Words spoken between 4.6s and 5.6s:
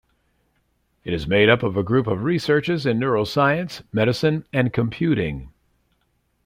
computing.